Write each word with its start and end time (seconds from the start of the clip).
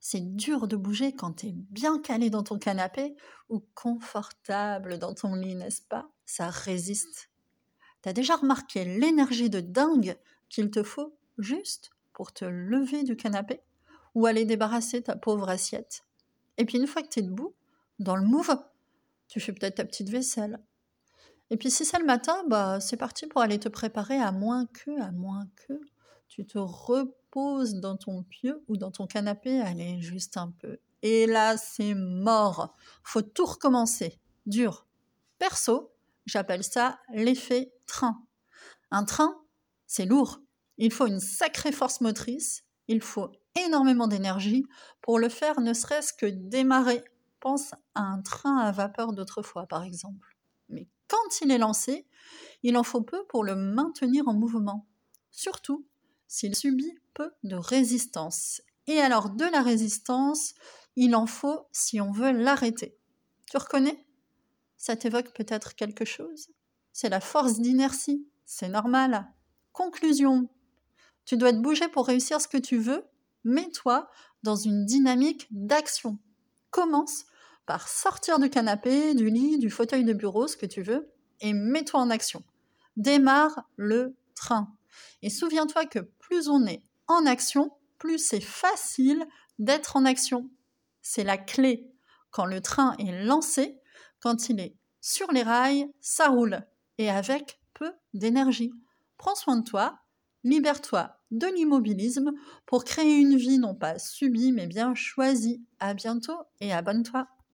C'est 0.00 0.36
dur 0.36 0.68
de 0.68 0.76
bouger 0.76 1.12
quand 1.14 1.32
tu 1.32 1.48
es 1.48 1.52
bien 1.52 1.98
calé 1.98 2.30
dans 2.30 2.42
ton 2.42 2.58
canapé 2.58 3.16
ou 3.48 3.64
confortable 3.74 4.98
dans 4.98 5.14
ton 5.14 5.34
lit, 5.34 5.56
n'est-ce 5.56 5.82
pas? 5.82 6.08
Ça 6.24 6.50
résiste. 6.50 7.30
T'as 8.02 8.12
déjà 8.12 8.36
remarqué 8.36 8.84
l'énergie 8.84 9.50
de 9.50 9.60
dingue 9.60 10.16
qu'il 10.48 10.70
te 10.70 10.82
faut 10.82 11.16
juste 11.38 11.90
pour 12.12 12.32
te 12.32 12.44
lever 12.44 13.02
du 13.02 13.16
canapé 13.16 13.60
ou 14.14 14.26
aller 14.26 14.44
débarrasser 14.44 15.02
ta 15.02 15.16
pauvre 15.16 15.48
assiette? 15.48 16.04
Et 16.58 16.64
puis 16.64 16.78
une 16.78 16.86
fois 16.86 17.02
que 17.02 17.08
tu 17.08 17.20
es 17.20 17.22
debout, 17.22 17.54
dans 17.98 18.16
le 18.16 18.24
move, 18.24 18.56
tu 19.26 19.40
fais 19.40 19.52
peut-être 19.52 19.76
ta 19.76 19.84
petite 19.84 20.10
vaisselle. 20.10 20.60
Et 21.50 21.56
puis 21.56 21.70
si 21.70 21.84
c'est 21.84 21.98
le 21.98 22.04
matin, 22.04 22.44
bah 22.46 22.78
c'est 22.80 22.96
parti 22.96 23.26
pour 23.26 23.40
aller 23.40 23.58
te 23.58 23.68
préparer 23.68 24.18
à 24.18 24.30
moins 24.30 24.66
que, 24.66 25.00
à 25.00 25.10
moins 25.10 25.48
que 25.66 25.80
tu 26.28 26.46
te 26.46 26.58
reposes 26.58 27.14
dans 27.74 27.96
ton 27.96 28.22
pieu 28.24 28.62
ou 28.68 28.76
dans 28.76 28.90
ton 28.90 29.06
canapé, 29.06 29.60
allez, 29.60 30.00
juste 30.00 30.36
un 30.36 30.52
peu. 30.58 30.78
Et 31.02 31.26
là, 31.26 31.56
c'est 31.56 31.94
mort. 31.94 32.74
Faut 33.02 33.22
tout 33.22 33.46
recommencer. 33.46 34.18
Dur. 34.46 34.86
Perso, 35.38 35.92
j'appelle 36.26 36.64
ça 36.64 36.98
l'effet 37.14 37.72
train. 37.86 38.20
Un 38.90 39.04
train, 39.04 39.40
c'est 39.86 40.06
lourd. 40.06 40.40
Il 40.78 40.92
faut 40.92 41.06
une 41.06 41.20
sacrée 41.20 41.72
force 41.72 42.00
motrice. 42.00 42.64
Il 42.88 43.00
faut 43.00 43.30
énormément 43.66 44.08
d'énergie 44.08 44.64
pour 45.00 45.18
le 45.18 45.28
faire, 45.28 45.60
ne 45.60 45.74
serait-ce 45.74 46.12
que 46.12 46.26
démarrer. 46.26 47.04
Pense 47.40 47.72
à 47.94 48.02
un 48.02 48.20
train 48.22 48.56
à 48.56 48.72
vapeur 48.72 49.12
d'autrefois, 49.12 49.66
par 49.66 49.84
exemple. 49.84 50.36
Mais 50.68 50.88
quand 51.06 51.40
il 51.42 51.50
est 51.50 51.58
lancé, 51.58 52.06
il 52.62 52.76
en 52.76 52.82
faut 52.82 53.02
peu 53.02 53.24
pour 53.28 53.44
le 53.44 53.54
maintenir 53.54 54.26
en 54.26 54.34
mouvement. 54.34 54.86
Surtout 55.30 55.86
s'il 56.26 56.54
subit 56.54 56.94
de 57.42 57.56
résistance. 57.56 58.60
Et 58.86 59.00
alors 59.00 59.30
de 59.30 59.44
la 59.44 59.62
résistance, 59.62 60.54
il 60.96 61.14
en 61.14 61.26
faut 61.26 61.66
si 61.72 62.00
on 62.00 62.10
veut 62.10 62.32
l'arrêter. 62.32 62.96
Tu 63.50 63.56
reconnais? 63.56 64.06
Ça 64.76 64.96
t'évoque 64.96 65.32
peut-être 65.34 65.74
quelque 65.74 66.04
chose? 66.04 66.48
C'est 66.92 67.08
la 67.08 67.20
force 67.20 67.60
d'inertie. 67.60 68.26
C'est 68.44 68.68
normal. 68.68 69.28
Conclusion. 69.72 70.48
Tu 71.24 71.36
dois 71.36 71.52
te 71.52 71.58
bouger 71.58 71.88
pour 71.88 72.06
réussir 72.06 72.40
ce 72.40 72.48
que 72.48 72.56
tu 72.56 72.78
veux. 72.78 73.04
Mets-toi 73.44 74.08
dans 74.42 74.56
une 74.56 74.86
dynamique 74.86 75.46
d'action. 75.50 76.18
Commence 76.70 77.26
par 77.66 77.88
sortir 77.88 78.38
du 78.38 78.48
canapé, 78.48 79.14
du 79.14 79.28
lit, 79.28 79.58
du 79.58 79.70
fauteuil 79.70 80.04
de 80.04 80.14
bureau, 80.14 80.48
ce 80.48 80.56
que 80.56 80.66
tu 80.66 80.82
veux, 80.82 81.12
et 81.40 81.52
mets-toi 81.52 82.00
en 82.00 82.10
action. 82.10 82.42
Démarre 82.96 83.68
le 83.76 84.16
train. 84.34 84.74
Et 85.22 85.30
souviens-toi 85.30 85.84
que 85.84 85.98
plus 85.98 86.48
on 86.48 86.66
est 86.66 86.82
en 87.08 87.26
action, 87.26 87.72
plus 87.98 88.18
c'est 88.18 88.40
facile 88.40 89.26
d'être 89.58 89.96
en 89.96 90.04
action. 90.04 90.48
C'est 91.02 91.24
la 91.24 91.38
clé. 91.38 91.90
Quand 92.30 92.44
le 92.44 92.60
train 92.60 92.94
est 92.98 93.24
lancé, 93.24 93.80
quand 94.20 94.48
il 94.48 94.60
est 94.60 94.76
sur 95.00 95.32
les 95.32 95.42
rails, 95.42 95.90
ça 96.00 96.28
roule. 96.28 96.60
Et 96.98 97.10
avec 97.10 97.60
peu 97.74 97.92
d'énergie. 98.14 98.72
Prends 99.16 99.34
soin 99.34 99.56
de 99.56 99.64
toi, 99.64 99.98
libère-toi 100.44 101.16
de 101.30 101.46
l'immobilisme 101.46 102.32
pour 102.66 102.84
créer 102.84 103.16
une 103.18 103.36
vie 103.36 103.58
non 103.58 103.74
pas 103.74 103.98
subie 103.98 104.52
mais 104.52 104.66
bien 104.66 104.94
choisie. 104.94 105.62
À 105.80 105.94
bientôt 105.94 106.38
et 106.60 106.72
abonne-toi. 106.72 107.28